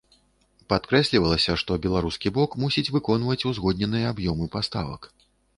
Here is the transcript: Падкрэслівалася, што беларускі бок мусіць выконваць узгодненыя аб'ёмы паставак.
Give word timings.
Падкрэслівалася, 0.71 1.57
што 1.63 1.77
беларускі 1.83 2.33
бок 2.37 2.57
мусіць 2.63 2.87
выконваць 2.97 3.39
узгодненыя 3.53 4.11
аб'ёмы 4.15 4.53
паставак. 4.57 5.01